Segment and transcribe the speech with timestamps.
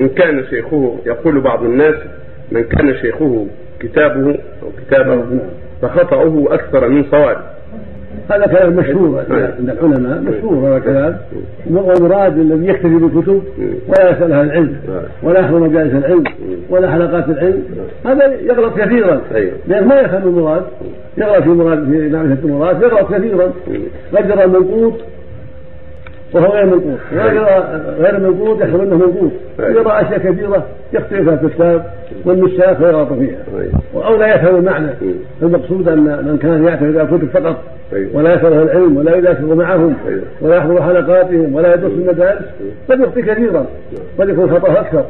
[0.00, 1.94] من كان شيخه يقول بعض الناس
[2.52, 3.46] من كان شيخه
[3.80, 5.24] كتابه أو كتابه
[5.82, 7.40] فخطأه أكثر من صوابه
[8.30, 11.18] هذا كلام مشهور عند العلماء مشهور هذا كلام
[11.70, 13.42] والمراد الذي يكتفي بالكتب
[13.88, 14.76] ولا يسأل أهل العلم
[15.22, 16.24] ولا يحضر مجالس العلم
[16.70, 17.62] ولا حلقات العلم.
[18.06, 19.20] هذا يغلط كثيرا.
[19.66, 20.62] لأنه ما يفهم المراد.
[21.18, 23.52] يغلط في مراد في معرفة المراد يغلط كثيرا.
[24.12, 24.94] قد يرى المنقوط.
[26.34, 26.98] وهو غير منقوط
[27.98, 31.84] غير منقوط يحسب أنه منقوط يرى أشياء كثيرة يختلف فيها الكتاب
[32.24, 33.38] والنساخ ويغلط فيها.
[33.94, 34.90] أو لا يفهم المعنى.
[35.42, 37.56] المقصود أن من كان يعتمد على الكتب فقط.
[38.14, 39.96] ولا يسأل العلم ولا يذاكر معهم.
[40.40, 42.44] ولا يحضر حلقاتهم ولا يدرس المدارس.
[42.90, 43.66] قد يخطي كثيرا.
[44.18, 45.04] قد يكون خطأه أكثر.